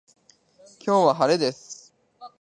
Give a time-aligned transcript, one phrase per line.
[0.83, 1.93] 今日は晴れです。